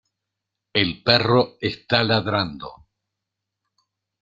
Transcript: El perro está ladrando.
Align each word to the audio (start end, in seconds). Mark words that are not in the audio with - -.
El 0.73 1.03
perro 1.03 1.57
está 1.61 2.03
ladrando. 2.03 2.87